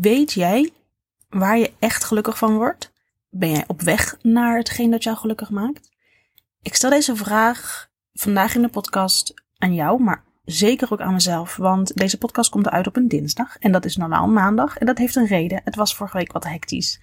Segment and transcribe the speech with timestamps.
[0.00, 0.70] Weet jij
[1.28, 2.92] waar je echt gelukkig van wordt?
[3.30, 5.90] Ben jij op weg naar hetgeen dat jou gelukkig maakt?
[6.62, 11.56] Ik stel deze vraag vandaag in de podcast aan jou, maar zeker ook aan mezelf.
[11.56, 13.56] Want deze podcast komt eruit op een dinsdag.
[13.58, 14.76] En dat is normaal maandag.
[14.76, 15.60] En dat heeft een reden.
[15.64, 17.00] Het was vorige week wat hectisch.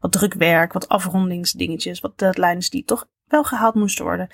[0.00, 4.28] Wat druk werk, wat afrondingsdingetjes, wat deadlines die toch wel gehaald moesten worden.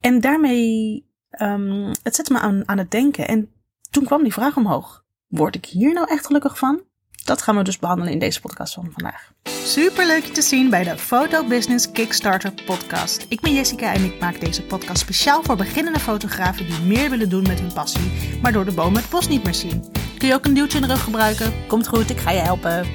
[0.00, 1.06] En daarmee,
[1.40, 3.28] um, het zette me aan, aan het denken.
[3.28, 3.50] En
[3.90, 5.04] toen kwam die vraag omhoog.
[5.26, 6.90] Word ik hier nou echt gelukkig van?
[7.24, 9.32] Dat gaan we dus behandelen in deze podcast van vandaag.
[9.64, 13.26] Super leuk je te zien bij de Photo Business Kickstarter podcast.
[13.28, 17.28] Ik ben Jessica en ik maak deze podcast speciaal voor beginnende fotografen die meer willen
[17.28, 19.84] doen met hun passie, maar door de bomen het bos niet meer zien.
[20.18, 21.66] Kun je ook een duwtje in de rug gebruiken?
[21.66, 22.86] Komt goed, ik ga je helpen.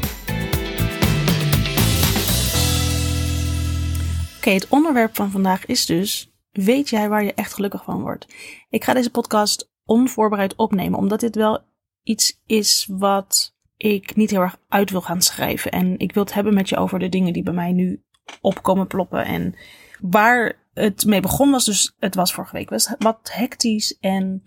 [4.38, 8.25] Oké, het onderwerp van vandaag is dus: weet jij waar je echt gelukkig van wordt?
[8.69, 11.66] Ik ga deze podcast onvoorbereid opnemen, omdat dit wel
[12.03, 15.72] iets is wat ik niet heel erg uit wil gaan schrijven.
[15.72, 18.03] En ik wil het hebben met je over de dingen die bij mij nu
[18.42, 19.25] opkomen ploppen.
[19.25, 19.56] En
[20.02, 24.44] waar het mee begon was dus, het was vorige week was wat hectisch en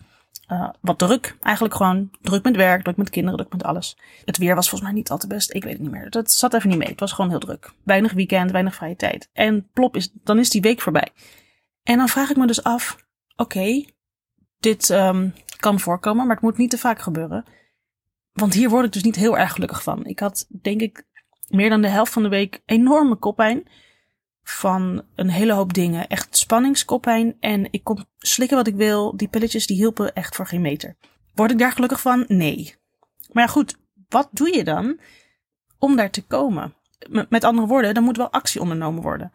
[0.51, 1.37] uh, wat druk.
[1.41, 3.97] Eigenlijk gewoon druk met werk, druk met kinderen, druk met alles.
[4.25, 5.53] Het weer was volgens mij niet al te best.
[5.53, 6.09] Ik weet het niet meer.
[6.09, 6.87] Dat zat even niet mee.
[6.87, 7.73] Het was gewoon heel druk.
[7.83, 9.29] Weinig weekend, weinig vrije tijd.
[9.33, 11.07] En plop is, dan is die week voorbij.
[11.83, 12.97] En dan vraag ik me dus af,
[13.35, 13.85] oké,
[14.59, 17.45] dit um, kan voorkomen, maar het moet niet te vaak gebeuren.
[18.33, 20.05] Want hier word ik dus niet heel erg gelukkig van.
[20.05, 21.03] Ik had, denk ik,
[21.47, 23.67] meer dan de helft van de week enorme koppijn.
[24.43, 26.07] Van een hele hoop dingen.
[26.07, 27.37] Echt spanningskoppijn.
[27.39, 29.17] En ik kon slikken wat ik wil.
[29.17, 30.97] Die pilletjes die hielpen echt voor geen meter.
[31.33, 32.25] Word ik daar gelukkig van?
[32.27, 32.75] Nee.
[33.31, 33.79] Maar goed.
[34.09, 34.99] Wat doe je dan
[35.77, 36.75] om daar te komen?
[37.29, 39.31] Met andere woorden, dan moet wel actie ondernomen worden.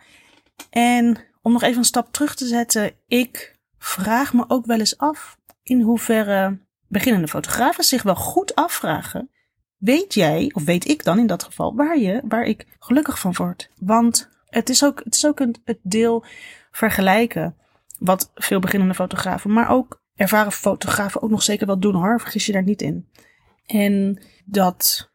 [0.70, 2.92] En om nog even een stap terug te zetten.
[3.06, 9.30] Ik vraag me ook wel eens af in hoeverre beginnende fotografen zich wel goed afvragen:
[9.76, 13.34] weet jij, of weet ik dan in dat geval, waar, je, waar ik gelukkig van
[13.34, 13.70] word?
[13.76, 16.24] Want het is ook, het, is ook een, het deel
[16.70, 17.56] vergelijken,
[17.98, 22.46] wat veel beginnende fotografen, maar ook ervaren fotografen ook nog zeker wel doen hoor, vergis
[22.46, 23.08] je daar niet in.
[23.66, 25.10] En dat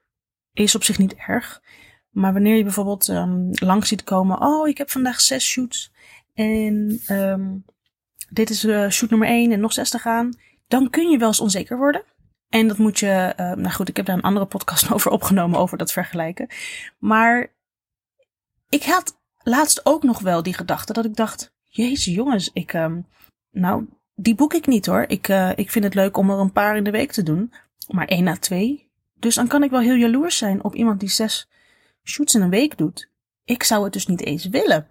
[0.53, 1.61] is op zich niet erg.
[2.09, 5.91] Maar wanneer je bijvoorbeeld um, langs ziet komen, oh, ik heb vandaag zes shoots.
[6.33, 7.65] En um,
[8.29, 10.37] dit is uh, shoot nummer één en nog zes te gaan
[10.71, 12.03] dan kun je wel eens onzeker worden.
[12.49, 15.59] En dat moet je, uh, nou goed, ik heb daar een andere podcast over opgenomen
[15.59, 16.47] over dat vergelijken.
[16.99, 17.53] Maar
[18.69, 23.07] ik had laatst ook nog wel die gedachte dat ik dacht, jezus jongens, ik, um,
[23.51, 25.03] nou, die boek ik niet hoor.
[25.07, 27.53] Ik, uh, ik vind het leuk om er een paar in de week te doen,
[27.87, 28.89] maar één na twee.
[29.13, 31.49] Dus dan kan ik wel heel jaloers zijn op iemand die zes
[32.03, 33.09] shoots in een week doet.
[33.45, 34.87] Ik zou het dus niet eens willen.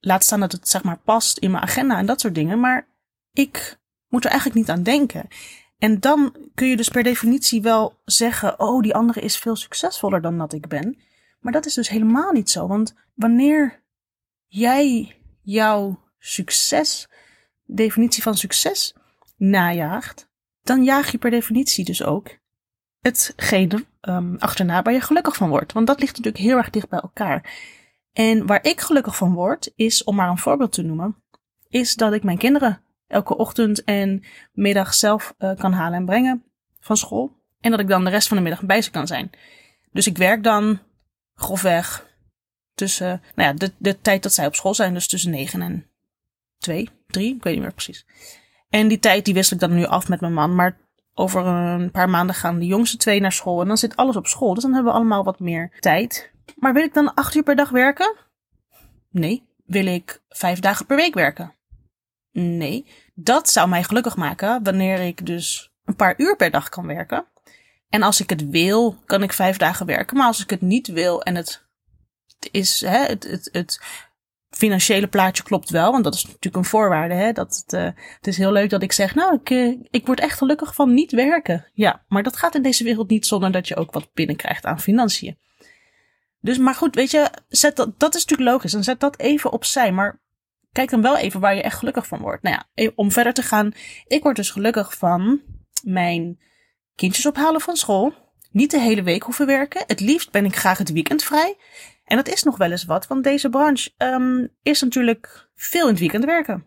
[0.00, 2.88] Laat staan dat het zeg maar past in mijn agenda en dat soort dingen, maar
[3.32, 3.78] ik
[4.10, 5.28] moet er eigenlijk niet aan denken.
[5.78, 10.20] En dan kun je dus per definitie wel zeggen: Oh, die andere is veel succesvoller
[10.20, 10.98] dan dat ik ben.
[11.40, 12.66] Maar dat is dus helemaal niet zo.
[12.66, 13.82] Want wanneer
[14.46, 17.08] jij jouw succes,
[17.64, 18.94] definitie van succes,
[19.36, 20.28] najaagt,
[20.62, 22.38] dan jaag je per definitie dus ook
[23.00, 25.72] hetgene um, achterna waar je gelukkig van wordt.
[25.72, 27.52] Want dat ligt natuurlijk heel erg dicht bij elkaar.
[28.12, 31.16] En waar ik gelukkig van word, is, om maar een voorbeeld te noemen,
[31.68, 34.22] is dat ik mijn kinderen elke ochtend en
[34.52, 36.44] middag zelf uh, kan halen en brengen
[36.80, 37.32] van school.
[37.60, 39.30] En dat ik dan de rest van de middag bij ze kan zijn.
[39.92, 40.78] Dus ik werk dan
[41.34, 42.08] grofweg
[42.74, 45.86] tussen, nou ja, de, de tijd dat zij op school zijn, dus tussen 9 en
[46.58, 48.06] 2, 3, ik weet niet meer precies.
[48.68, 50.78] En die tijd die wissel ik dan nu af met mijn man, maar
[51.14, 54.26] over een paar maanden gaan de jongste twee naar school en dan zit alles op
[54.26, 54.54] school.
[54.54, 56.32] Dus dan hebben we allemaal wat meer tijd.
[56.56, 58.16] Maar wil ik dan acht uur per dag werken?
[59.10, 59.48] Nee.
[59.64, 61.54] Wil ik vijf dagen per week werken?
[62.32, 66.86] Nee, dat zou mij gelukkig maken wanneer ik dus een paar uur per dag kan
[66.86, 67.26] werken.
[67.88, 70.16] En als ik het wil, kan ik vijf dagen werken.
[70.16, 71.68] Maar als ik het niet wil en het
[72.50, 73.80] is, hè, het, het, het
[74.50, 77.14] financiële plaatje klopt wel, want dat is natuurlijk een voorwaarde.
[77.14, 77.84] Hè, dat het, uh,
[78.16, 80.94] het is heel leuk dat ik zeg, nou, ik, uh, ik word echt gelukkig van
[80.94, 81.66] niet werken.
[81.72, 84.80] Ja, maar dat gaat in deze wereld niet zonder dat je ook wat binnenkrijgt aan
[84.80, 85.38] financiën.
[86.40, 88.74] Dus, maar goed, weet je, zet dat, dat is natuurlijk logisch.
[88.74, 89.92] En zet dat even opzij.
[89.92, 90.20] Maar
[90.72, 92.42] kijk dan wel even waar je echt gelukkig van wordt.
[92.42, 93.72] Nou ja, e- om verder te gaan.
[94.06, 95.40] Ik word dus gelukkig van
[95.82, 96.38] mijn
[96.94, 98.14] kindjes ophalen van school.
[98.50, 99.84] Niet de hele week hoeven werken.
[99.86, 101.56] Het liefst ben ik graag het weekend vrij.
[102.04, 105.90] En dat is nog wel eens wat, want deze branche um, is natuurlijk veel in
[105.90, 106.66] het weekend werken.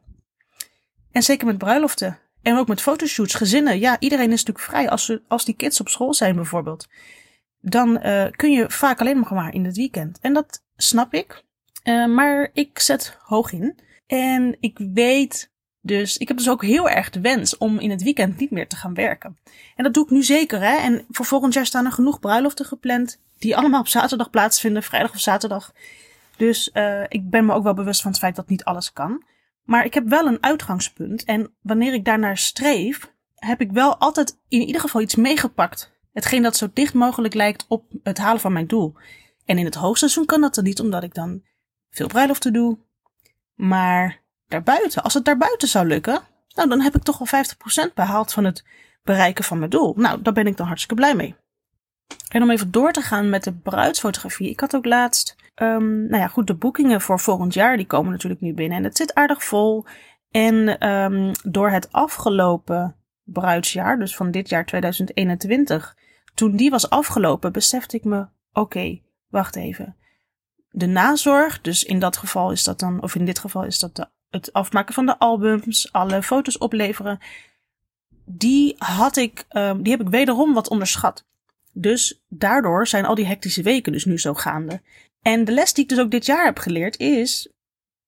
[1.12, 2.20] En zeker met bruiloften.
[2.42, 3.80] En ook met fotoshoots, gezinnen.
[3.80, 4.90] Ja, iedereen is natuurlijk vrij.
[4.90, 6.88] Als, ze, als die kids op school zijn bijvoorbeeld.
[7.60, 10.20] Dan uh, kun je vaak alleen nog maar in het weekend.
[10.22, 11.44] En dat snap ik.
[11.84, 13.80] Uh, maar ik zet hoog in.
[14.14, 15.52] En ik weet
[15.82, 18.68] Dus ik heb dus ook heel erg de wens om in het weekend niet meer
[18.68, 19.38] te gaan werken.
[19.76, 20.78] En dat doe ik nu zeker, hè.
[20.78, 23.22] En voor volgend jaar staan er genoeg bruiloften gepland.
[23.40, 25.74] Die allemaal op zaterdag plaatsvinden, vrijdag of zaterdag.
[26.38, 29.24] Dus uh, ik ben me ook wel bewust van het feit dat niet alles kan.
[29.64, 31.24] Maar ik heb wel een uitgangspunt.
[31.24, 35.92] En wanneer ik daarnaar streef, heb ik wel altijd in ieder geval iets meegepakt.
[36.12, 38.96] Hetgeen dat zo dicht mogelijk lijkt op het halen van mijn doel.
[39.46, 41.44] En in het hoogseizoen kan dat dan niet, omdat ik dan
[41.90, 42.78] veel bruiloften doe.
[43.56, 46.22] Maar daarbuiten, als het daarbuiten zou lukken,
[46.56, 47.44] nou dan heb ik toch al
[47.90, 48.66] 50% behaald van het
[49.04, 49.94] bereiken van mijn doel.
[49.98, 51.36] Nou, daar ben ik dan hartstikke blij mee.
[52.30, 54.50] En om even door te gaan met de bruidsfotografie.
[54.50, 58.12] Ik had ook laatst, um, nou ja, goed, de boekingen voor volgend jaar, die komen
[58.12, 58.78] natuurlijk nu binnen.
[58.78, 59.86] En het zit aardig vol.
[60.32, 65.98] En um, door het afgelopen bruidsjaar, dus van dit jaar 2021,
[66.34, 69.96] toen die was afgelopen, besefte ik me, oké, wacht even.
[70.76, 74.10] De nazorg, dus in dat geval is dat dan, of in dit geval is dat
[74.30, 77.20] het afmaken van de albums, alle foto's opleveren,
[78.26, 81.26] die had ik, um, die heb ik wederom wat onderschat.
[81.72, 84.82] Dus daardoor zijn al die hectische weken dus nu zo gaande.
[85.22, 87.50] En de les die ik dus ook dit jaar heb geleerd is: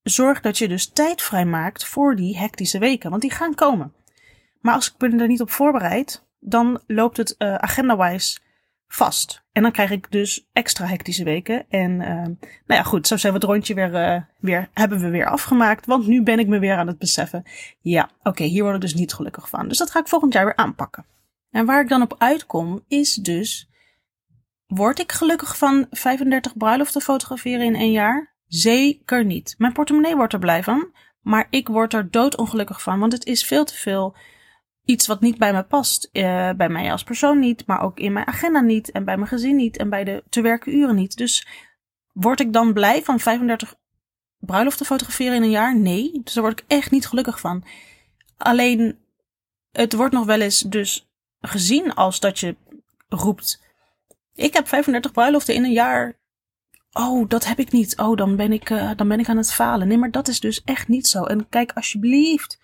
[0.03, 3.93] zorg dat je dus tijd vrijmaakt voor die hectische weken, want die gaan komen.
[4.59, 8.39] Maar als ik me er niet op voorbereid, dan loopt het uh, agenda-wise
[8.87, 9.43] vast.
[9.51, 11.65] En dan krijg ik dus extra hectische weken.
[11.69, 12.35] En uh, nou
[12.65, 15.85] ja, goed, zo zijn we het rondje weer, uh, weer, hebben we weer afgemaakt.
[15.85, 17.43] Want nu ben ik me weer aan het beseffen.
[17.79, 19.67] Ja, oké, hier word ik dus niet gelukkig van.
[19.67, 21.05] Dus dat ga ik volgend jaar weer aanpakken.
[21.51, 23.69] En waar ik dan op uitkom, is dus:
[24.67, 28.35] word ik gelukkig van 35 bruiloften fotograferen in één jaar?
[28.47, 29.55] Zeker niet.
[29.57, 30.91] Mijn portemonnee wordt er blij van,
[31.21, 34.15] maar ik word er doodongelukkig van, want het is veel te veel
[34.85, 36.09] iets wat niet bij me past.
[36.11, 39.27] Uh, bij mij als persoon niet, maar ook in mijn agenda niet en bij mijn
[39.27, 41.17] gezin niet en bij de te werken uren niet.
[41.17, 41.47] Dus
[42.13, 43.75] word ik dan blij van 35
[44.39, 45.77] bruiloften fotograferen in een jaar?
[45.77, 47.63] Nee, dus daar word ik echt niet gelukkig van.
[48.37, 48.97] Alleen,
[49.71, 51.07] het wordt nog wel eens dus
[51.41, 52.55] gezien als dat je
[53.09, 53.61] roept:
[54.33, 56.17] Ik heb 35 bruiloften in een jaar.
[56.91, 57.97] Oh, dat heb ik niet.
[57.97, 59.87] Oh, dan ben ik, uh, dan ben ik aan het falen.
[59.87, 61.23] Nee, maar dat is dus echt niet zo.
[61.23, 62.59] En kijk alsjeblieft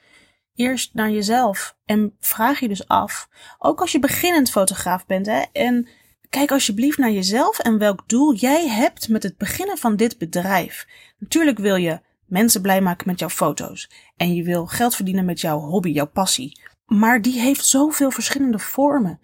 [0.56, 3.30] eerst naar jezelf en vraag je dus af.
[3.58, 5.88] Ook als je beginnend fotograaf bent, hè, en
[6.30, 10.88] kijk alsjeblieft naar jezelf en welk doel jij hebt met het beginnen van dit bedrijf.
[11.18, 15.42] Natuurlijk wil je mensen blij maken met jouw foto's en je wil geld verdienen met
[15.42, 16.60] jouw hobby, jouw passie.
[16.86, 19.20] Maar die heeft zoveel verschillende vormen.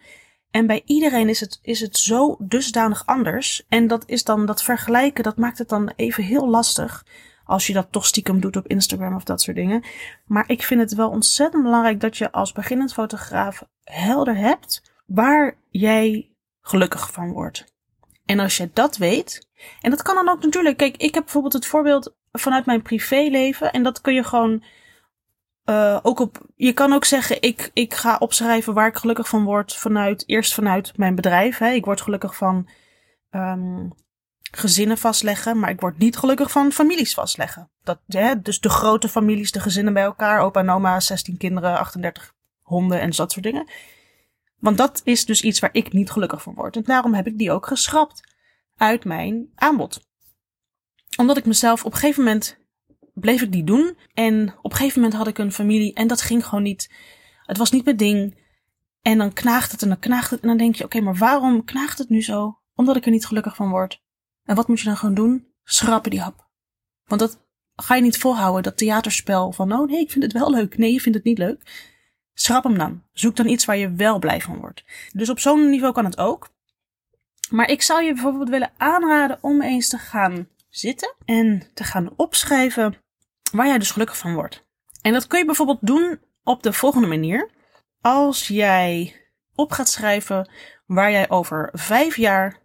[0.52, 3.66] En bij iedereen is het, is het zo dusdanig anders.
[3.70, 7.06] En dat is dan dat vergelijken, dat maakt het dan even heel lastig.
[7.48, 9.84] Als je dat toch stiekem doet op Instagram of dat soort dingen.
[10.26, 15.58] Maar ik vind het wel ontzettend belangrijk dat je als beginnend fotograaf helder hebt waar
[15.70, 17.76] jij gelukkig van wordt.
[18.26, 19.48] En als je dat weet,
[19.82, 23.72] en dat kan dan ook natuurlijk, kijk, ik heb bijvoorbeeld het voorbeeld vanuit mijn privéleven
[23.72, 24.64] en dat kun je gewoon
[25.70, 29.44] uh, ook op, je kan ook zeggen, ik, ik ga opschrijven waar ik gelukkig van
[29.44, 31.58] word vanuit, eerst vanuit mijn bedrijf.
[31.58, 31.70] Hè.
[31.70, 32.70] Ik word gelukkig van
[33.32, 33.94] um,
[34.58, 37.70] gezinnen vastleggen, maar ik word niet gelukkig van families vastleggen.
[37.84, 38.00] Dat,
[38.44, 43.00] dus de grote families, de gezinnen bij elkaar, opa en oma, 16 kinderen, 38 honden
[43.00, 43.70] en dat soort dingen.
[44.60, 46.76] Want dat is dus iets waar ik niet gelukkig van word.
[46.76, 48.36] En daarom heb ik die ook geschrapt
[48.76, 50.06] uit mijn aanbod.
[51.18, 52.58] Omdat ik mezelf op een gegeven moment
[53.14, 53.98] bleef ik die doen.
[54.14, 56.94] En op een gegeven moment had ik een familie en dat ging gewoon niet.
[57.46, 58.46] Het was niet mijn ding.
[59.02, 60.42] En dan knaagt het en dan knaagt het.
[60.42, 62.60] En dan denk je, oké, maar waarom knaagt het nu zo?
[62.76, 64.02] Omdat ik er niet gelukkig van word.
[64.48, 65.48] En wat moet je dan gewoon doen?
[65.64, 66.48] Schrappen die hap.
[67.06, 67.40] Want dat
[67.76, 70.78] ga je niet volhouden, dat theaterspel van, oh nee, ik vind het wel leuk.
[70.78, 71.62] Nee, je vindt het niet leuk.
[72.34, 73.04] Schrap hem dan.
[73.14, 74.84] Zoek dan iets waar je wel blij van wordt.
[75.14, 76.50] Dus op zo'n niveau kan het ook.
[77.50, 82.14] Maar ik zou je bijvoorbeeld willen aanraden om eens te gaan zitten en te gaan
[82.16, 82.96] opschrijven
[83.52, 84.66] waar jij dus gelukkig van wordt.
[85.02, 87.50] En dat kun je bijvoorbeeld doen op de volgende manier.
[88.02, 89.16] Als jij
[89.56, 90.50] op gaat schrijven
[90.86, 92.60] waar jij over vijf jaar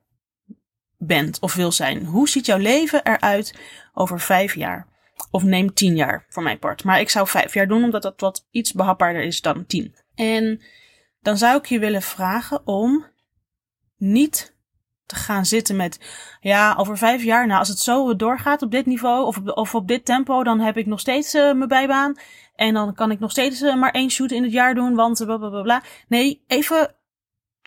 [1.06, 2.04] bent of wil zijn.
[2.04, 3.54] Hoe ziet jouw leven eruit
[3.94, 4.87] over vijf jaar?
[5.30, 6.85] Of neem tien jaar voor mijn part.
[6.85, 9.94] Maar ik zou vijf jaar doen, omdat dat wat iets behapbaarder is dan tien.
[10.14, 10.62] En
[11.21, 13.06] dan zou ik je willen vragen om
[13.97, 14.54] niet
[15.06, 16.00] te gaan zitten met,
[16.40, 19.75] ja, over vijf jaar, nou, als het zo doorgaat op dit niveau of op, of
[19.75, 22.16] op dit tempo, dan heb ik nog steeds uh, mijn bijbaan.
[22.54, 25.25] En dan kan ik nog steeds uh, maar één shoot in het jaar doen, want
[25.25, 25.82] bla bla bla bla.
[26.09, 26.94] Nee, even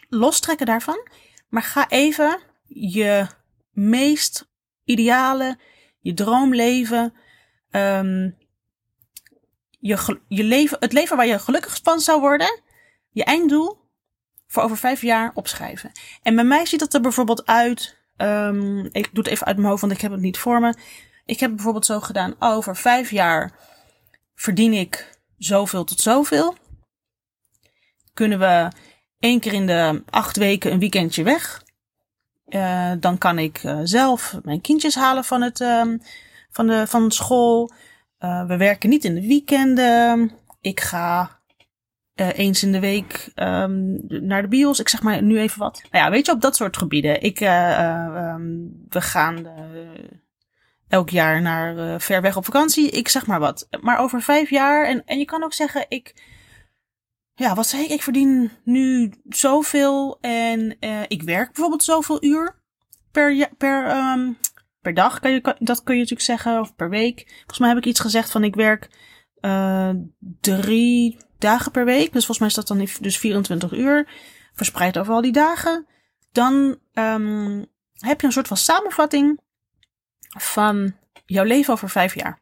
[0.09, 1.07] lostrekken daarvan.
[1.49, 3.27] Maar ga even je
[3.71, 4.47] meest
[4.83, 5.57] ideale,
[5.99, 7.13] je droomleven,
[7.71, 8.37] um,
[9.79, 12.61] je, je leven, het leven waar je gelukkig van zou worden,
[13.09, 13.77] je einddoel,
[14.47, 15.91] voor over vijf jaar opschrijven.
[16.21, 17.97] En bij mij ziet dat er bijvoorbeeld uit.
[18.17, 20.75] Um, ik doe het even uit mijn hoofd, want ik heb het niet voor me.
[21.25, 23.59] Ik heb bijvoorbeeld zo gedaan: over vijf jaar
[24.35, 26.55] verdien ik zoveel tot zoveel.
[28.13, 28.71] Kunnen we
[29.19, 31.63] één keer in de acht weken een weekendje weg.
[32.49, 35.81] Uh, dan kan ik uh, zelf mijn kindjes halen van, het, uh,
[36.49, 37.71] van, de, van school.
[38.19, 40.31] Uh, we werken niet in de weekenden.
[40.61, 41.39] Ik ga
[42.15, 44.79] eens in de week um, naar de bios.
[44.79, 45.81] Ik zeg maar nu even wat.
[45.91, 47.21] Nou ja, weet je, op dat soort gebieden.
[47.21, 49.47] Ik, um, we gaan
[50.87, 52.89] elk jaar naar ver weg op vakantie.
[52.89, 53.67] Ik zeg maar wat.
[53.81, 54.85] Maar over vijf jaar.
[54.85, 56.13] En, en je kan ook zeggen, ik
[57.35, 57.89] ja, wat zei ik?
[57.89, 62.63] Ik verdien nu zoveel en uh, ik werk bijvoorbeeld zoveel uur
[63.11, 64.37] per, per, um,
[64.81, 65.19] per dag.
[65.19, 67.33] Kan je, dat kun je natuurlijk zeggen, of per week.
[67.35, 68.89] Volgens mij heb ik iets gezegd van ik werk
[69.41, 69.89] uh,
[70.41, 72.13] drie dagen per week.
[72.13, 74.07] Dus volgens mij is dat dan dus 24 uur,
[74.53, 75.87] verspreid over al die dagen.
[76.31, 79.39] Dan um, heb je een soort van samenvatting
[80.37, 82.41] van jouw leven over vijf jaar.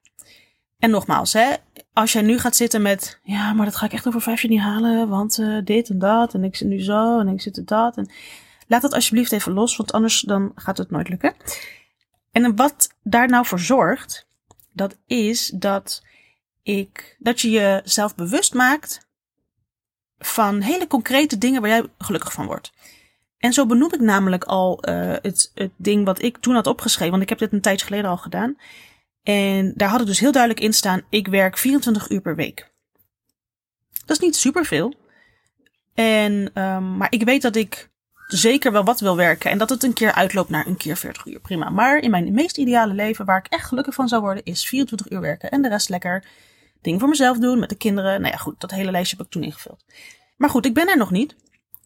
[0.80, 1.54] En nogmaals, hè,
[1.94, 4.52] als jij nu gaat zitten met, ja, maar dat ga ik echt over vijf jaar
[4.52, 7.58] niet halen, want uh, dit en dat, en ik zit nu zo, en ik zit
[7.58, 7.98] er dat.
[7.98, 8.10] En
[8.68, 11.34] laat dat alsjeblieft even los, want anders dan gaat het nooit lukken.
[12.32, 14.28] En wat daar nou voor zorgt,
[14.72, 16.04] dat is dat
[16.64, 19.08] ik, dat je jezelf bewust maakt
[20.18, 22.72] van hele concrete dingen waar jij gelukkig van wordt.
[23.38, 27.12] En zo benoem ik namelijk al uh, het, het ding wat ik toen had opgeschreven,
[27.12, 28.58] want ik heb dit een tijdje geleden al gedaan.
[29.24, 32.72] En daar had ik dus heel duidelijk in staan: ik werk 24 uur per week.
[34.06, 34.94] Dat is niet superveel.
[35.94, 37.92] En, um, maar ik weet dat ik
[38.28, 39.52] zeker wel wat wil werken.
[39.52, 41.40] En dat het een keer uitloopt naar een keer 40 uur.
[41.40, 41.70] Prima.
[41.70, 45.12] Maar in mijn meest ideale leven, waar ik echt gelukkig van zou worden, is 24
[45.12, 45.52] uur werken.
[45.52, 46.26] En de rest lekker
[46.82, 48.22] dingen voor mezelf doen, met de kinderen.
[48.22, 49.86] Nou ja, goed, dat hele lijstje heb ik toen ingevuld.
[50.38, 51.36] Maar goed, ik ben er nog niet.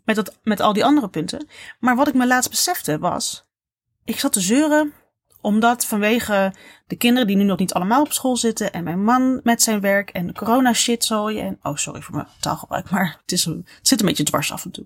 [0.06, 1.48] Met, dat, met al die andere punten.
[1.80, 3.46] Maar wat ik me laatst besefte was.
[4.04, 4.94] Ik zat te zeuren
[5.48, 6.54] omdat vanwege
[6.88, 9.82] de kinderen die nu nog niet allemaal op school zitten en mijn man met zijn
[9.82, 13.66] werk en de corona shitzooi en oh sorry voor mijn taalgebruik, maar het, is een,
[13.78, 14.86] het zit een beetje dwars af en toe.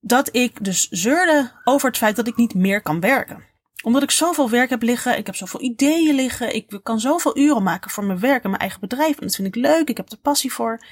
[0.00, 3.44] Dat ik dus zeurde over het feit dat ik niet meer kan werken.
[3.84, 7.62] Omdat ik zoveel werk heb liggen, ik heb zoveel ideeën liggen, ik kan zoveel uren
[7.62, 10.10] maken voor mijn werk en mijn eigen bedrijf en dat vind ik leuk, ik heb
[10.10, 10.84] er passie voor.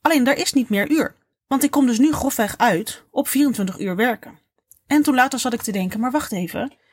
[0.00, 1.16] Alleen daar is niet meer uur.
[1.46, 4.38] Want ik kom dus nu grofweg uit op 24 uur werken.
[4.86, 6.86] En toen later zat ik te denken, maar wacht even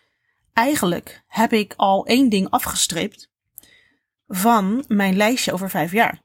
[0.56, 3.30] eigenlijk heb ik al één ding afgestreept
[4.28, 6.22] van mijn lijstje over vijf jaar.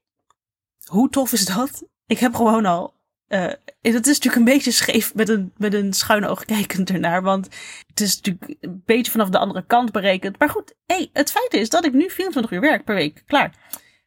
[0.84, 1.84] Hoe tof is dat?
[2.06, 2.94] Ik heb gewoon al.
[3.28, 7.22] Uh, het is natuurlijk een beetje scheef met een, met een schuine oog kijkend ernaar.
[7.22, 7.48] Want
[7.86, 10.38] het is natuurlijk een beetje vanaf de andere kant berekend.
[10.38, 10.74] Maar goed,
[11.12, 13.22] het feit is dat ik nu 24 uur werk per week.
[13.26, 13.54] Klaar.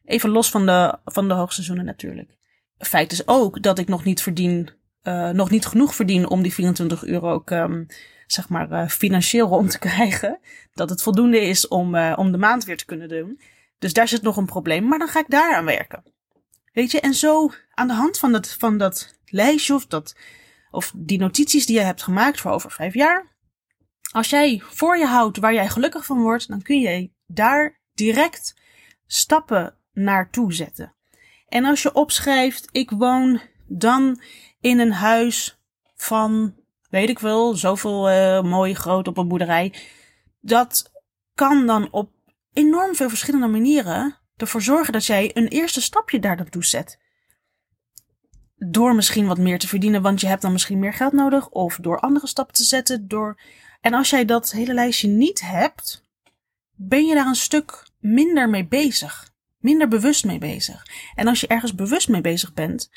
[0.04, 2.36] Even los van de, van de hoogseizoenen natuurlijk.
[2.78, 4.70] Feit is ook dat ik nog niet verdien.
[5.02, 7.86] Uh, nog niet genoeg verdien om die 24 uur ook um,
[8.26, 10.38] zeg maar, uh, financieel rond te krijgen.
[10.72, 13.40] Dat het voldoende is om, uh, om de maand weer te kunnen doen.
[13.78, 16.02] Dus daar zit nog een probleem, maar dan ga ik daar aan werken.
[16.72, 20.16] Weet je, en zo aan de hand van dat, van dat lijstje of, dat,
[20.70, 23.32] of die notities die je hebt gemaakt voor over vijf jaar.
[24.12, 28.54] Als jij voor je houdt waar jij gelukkig van wordt, dan kun je daar direct
[29.06, 30.94] stappen naartoe zetten.
[31.48, 34.20] En als je opschrijft, ik woon dan
[34.60, 35.58] in een huis
[35.94, 36.54] van
[36.94, 39.74] weet ik wel, zoveel uh, mooi groot op een boerderij.
[40.40, 40.92] Dat
[41.34, 42.10] kan dan op
[42.52, 46.98] enorm veel verschillende manieren ervoor zorgen dat jij een eerste stapje daar naartoe zet.
[48.56, 51.48] Door misschien wat meer te verdienen, want je hebt dan misschien meer geld nodig.
[51.48, 53.08] Of door andere stappen te zetten.
[53.08, 53.40] Door...
[53.80, 56.04] En als jij dat hele lijstje niet hebt,
[56.74, 59.32] ben je daar een stuk minder mee bezig.
[59.58, 60.86] Minder bewust mee bezig.
[61.14, 62.90] En als je ergens bewust mee bezig bent,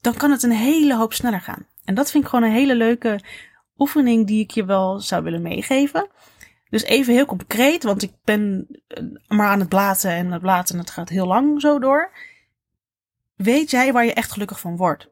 [0.00, 1.66] dan kan het een hele hoop sneller gaan.
[1.84, 3.20] En dat vind ik gewoon een hele leuke
[3.76, 6.08] oefening die ik je wel zou willen meegeven.
[6.68, 10.78] Dus even heel concreet, want ik ben eh, maar aan het blaten en het blaten
[10.78, 12.12] en gaat heel lang zo door.
[13.34, 15.08] Weet jij waar je echt gelukkig van wordt?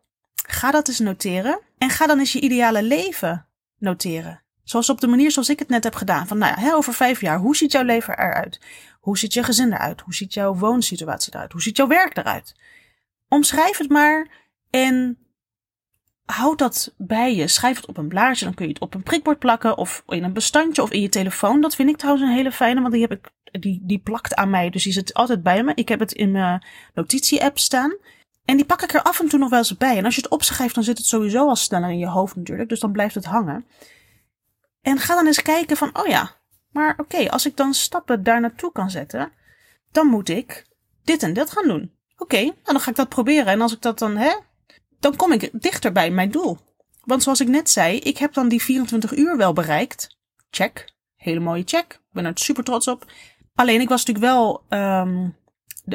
[0.46, 3.46] Ga dat eens noteren en ga dan eens je ideale leven
[3.78, 4.42] noteren.
[4.64, 6.26] Zoals op de manier zoals ik het net heb gedaan.
[6.26, 8.60] Van nou ja, over vijf jaar, hoe ziet jouw leven eruit?
[9.00, 10.00] Hoe ziet je gezin eruit?
[10.00, 11.52] Hoe ziet jouw woonsituatie eruit?
[11.52, 12.54] Hoe ziet jouw werk eruit?
[13.28, 14.28] Omschrijf het maar
[14.70, 15.18] en
[16.32, 17.48] houd dat bij je.
[17.48, 18.44] Schrijf het op een blaadje.
[18.44, 19.76] Dan kun je het op een prikbord plakken.
[19.76, 20.82] Of in een bestandje.
[20.82, 21.60] Of in je telefoon.
[21.60, 22.80] Dat vind ik trouwens een hele fijne.
[22.80, 24.70] Want die, heb ik, die, die plakt aan mij.
[24.70, 25.72] Dus die zit altijd bij me.
[25.74, 27.96] Ik heb het in mijn notitie-app staan.
[28.44, 29.96] En die pak ik er af en toe nog wel eens bij.
[29.96, 32.68] En als je het opschrijft, dan zit het sowieso al sneller in je hoofd natuurlijk.
[32.68, 33.66] Dus dan blijft het hangen.
[34.80, 36.30] En ga dan eens kijken van, oh ja,
[36.70, 39.32] maar oké, als ik dan stappen daar naartoe kan zetten,
[39.92, 40.66] dan moet ik
[41.04, 41.92] dit en dit gaan doen.
[42.16, 43.46] Oké, nou dan ga ik dat proberen.
[43.46, 44.32] En als ik dat dan, hè,
[45.02, 46.58] dan kom ik dichter bij mijn doel.
[47.04, 50.16] Want zoals ik net zei, ik heb dan die 24 uur wel bereikt.
[50.50, 50.92] Check.
[51.16, 51.92] Hele mooie check.
[51.92, 53.12] Ik ben er super trots op.
[53.54, 55.36] Alleen ik was natuurlijk wel um,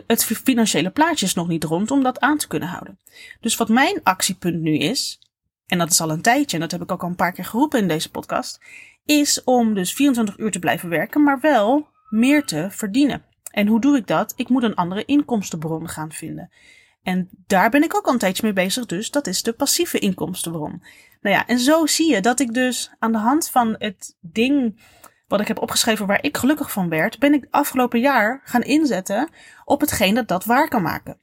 [0.07, 2.99] het financiële plaatje is nog niet rond om dat aan te kunnen houden.
[3.39, 5.19] Dus wat mijn actiepunt nu is,
[5.65, 7.45] en dat is al een tijdje, en dat heb ik ook al een paar keer
[7.45, 8.61] geroepen in deze podcast,
[9.05, 13.25] is om dus 24 uur te blijven werken, maar wel meer te verdienen.
[13.51, 14.33] En hoe doe ik dat?
[14.35, 16.51] Ik moet een andere inkomstenbron gaan vinden.
[17.07, 19.99] En daar ben ik ook al een tijdje mee bezig, dus dat is de passieve
[19.99, 20.83] inkomstenbron.
[21.21, 24.81] Nou ja, en zo zie je dat ik dus aan de hand van het ding
[25.27, 29.29] wat ik heb opgeschreven waar ik gelukkig van werd, ben ik afgelopen jaar gaan inzetten
[29.65, 31.19] op hetgeen dat dat waar kan maken.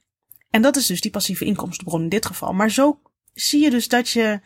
[0.49, 2.53] En dat is dus die passieve inkomstenbron in dit geval.
[2.53, 2.99] Maar zo
[3.33, 4.39] zie je dus dat je,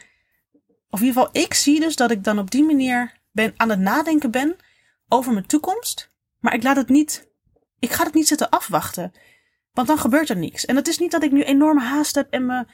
[0.90, 3.70] of in ieder geval ik zie dus dat ik dan op die manier ben aan
[3.70, 4.56] het nadenken ben
[5.08, 6.12] over mijn toekomst.
[6.40, 7.28] Maar ik laat het niet,
[7.80, 9.12] ik ga het niet zitten afwachten.
[9.74, 10.66] Want dan gebeurt er niks.
[10.66, 12.66] En het is niet dat ik nu enorme haast heb en me,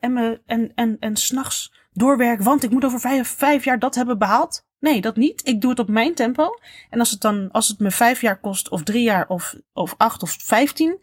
[0.00, 3.94] en me, en, en, en s'nachts doorwerk, want ik moet over vijf, vijf jaar dat
[3.94, 4.66] hebben behaald.
[4.78, 5.48] Nee, dat niet.
[5.48, 6.58] Ik doe het op mijn tempo.
[6.90, 9.94] En als het dan, als het me vijf jaar kost, of drie jaar, of, of
[9.96, 10.98] acht of vijftien,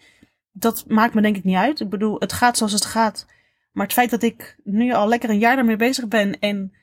[0.51, 1.79] dat maakt me denk ik niet uit.
[1.79, 3.25] Ik bedoel, het gaat zoals het gaat.
[3.71, 6.73] Maar het feit dat ik nu al lekker een jaar daarmee bezig ben en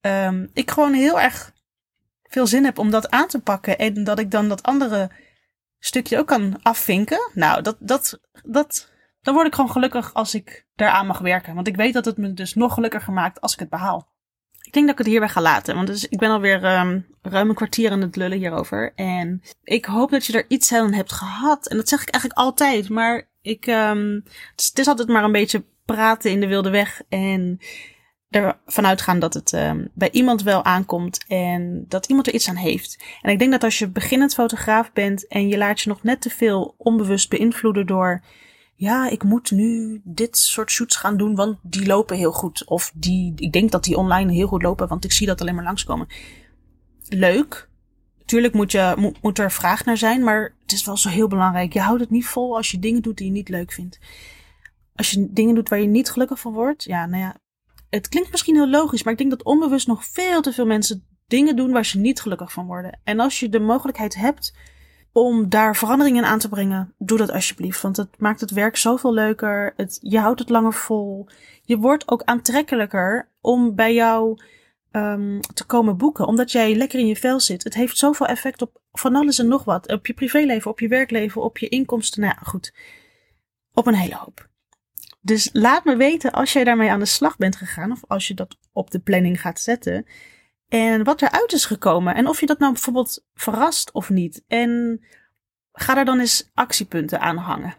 [0.00, 1.52] um, ik gewoon heel erg
[2.22, 5.10] veel zin heb om dat aan te pakken en dat ik dan dat andere
[5.78, 7.30] stukje ook kan afvinken.
[7.34, 11.54] Nou, dat, dat, dat, dan word ik gewoon gelukkig als ik daaraan mag werken.
[11.54, 14.08] Want ik weet dat het me dus nog gelukkiger maakt als ik het behaal.
[14.62, 17.48] Ik denk dat ik het hierbij ga laten, want dus, ik ben alweer um, ruim
[17.48, 18.92] een kwartier aan het lullen hierover.
[18.94, 21.68] En ik hoop dat je er iets aan hebt gehad.
[21.68, 24.24] En dat zeg ik eigenlijk altijd, maar ik, um,
[24.56, 27.02] het is altijd maar een beetje praten in de wilde weg.
[27.08, 27.58] En
[28.30, 32.56] ervan uitgaan dat het um, bij iemand wel aankomt en dat iemand er iets aan
[32.56, 33.04] heeft.
[33.22, 36.20] En ik denk dat als je beginnend fotograaf bent en je laat je nog net
[36.20, 38.22] te veel onbewust beïnvloeden door
[38.78, 42.66] ja, ik moet nu dit soort shoots gaan doen, want die lopen heel goed.
[42.66, 45.54] Of die, ik denk dat die online heel goed lopen, want ik zie dat alleen
[45.54, 46.06] maar langskomen.
[47.08, 47.68] Leuk.
[48.24, 51.28] Tuurlijk moet, je, moet, moet er vraag naar zijn, maar het is wel zo heel
[51.28, 51.72] belangrijk.
[51.72, 53.98] Je houdt het niet vol als je dingen doet die je niet leuk vindt.
[54.94, 57.36] Als je dingen doet waar je niet gelukkig van wordt, ja, nou ja.
[57.90, 61.06] Het klinkt misschien heel logisch, maar ik denk dat onbewust nog veel te veel mensen
[61.26, 63.00] dingen doen waar ze niet gelukkig van worden.
[63.04, 64.54] En als je de mogelijkheid hebt
[65.12, 67.80] om daar veranderingen aan te brengen, doe dat alsjeblieft.
[67.80, 69.72] Want het maakt het werk zoveel leuker.
[69.76, 71.28] Het, je houdt het langer vol.
[71.62, 74.38] Je wordt ook aantrekkelijker om bij jou
[74.92, 76.26] um, te komen boeken.
[76.26, 77.64] Omdat jij lekker in je vel zit.
[77.64, 79.92] Het heeft zoveel effect op van alles en nog wat.
[79.92, 82.20] Op je privéleven, op je werkleven, op je inkomsten.
[82.20, 82.74] Nou goed.
[83.72, 84.47] Op een hele hoop.
[85.20, 87.92] Dus laat me weten als jij daarmee aan de slag bent gegaan.
[87.92, 90.06] Of als je dat op de planning gaat zetten.
[90.68, 92.14] En wat eruit is gekomen.
[92.14, 94.44] En of je dat nou bijvoorbeeld verrast of niet.
[94.46, 95.00] En
[95.72, 97.74] ga daar dan eens actiepunten aan hangen.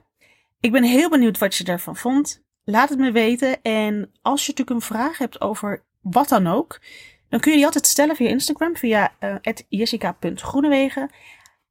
[0.60, 2.44] Ik ben heel benieuwd wat je ervan vond.
[2.64, 3.62] Laat het me weten.
[3.62, 6.82] En als je natuurlijk een vraag hebt over wat dan ook.
[7.30, 8.76] Dan kun je die altijd stellen via Instagram.
[8.76, 9.36] Via uh,
[9.68, 11.10] jessica.groenewegen.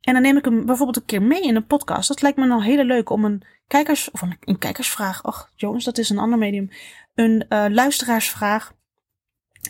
[0.00, 2.08] En dan neem ik hem bijvoorbeeld een keer mee in een podcast.
[2.08, 4.11] Dat lijkt me nou heel leuk om een kijkers...
[4.11, 5.24] Of een, kijkersvraag.
[5.24, 6.70] Och, jongens, dat is een ander medium.
[7.14, 8.72] Een uh, luisteraarsvraag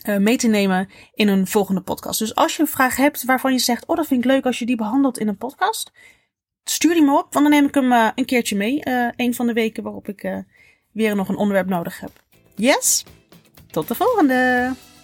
[0.08, 2.18] uh, mee te nemen in een volgende podcast.
[2.18, 4.58] Dus als je een vraag hebt waarvan je zegt: Oh, dat vind ik leuk als
[4.58, 5.92] je die behandelt in een podcast,
[6.64, 8.80] stuur die me op, want dan neem ik hem uh, een keertje mee.
[9.16, 10.44] Een van de weken waarop ik
[10.92, 12.10] weer nog een onderwerp nodig heb.
[12.54, 13.04] Yes?
[13.70, 14.87] Tot de volgende!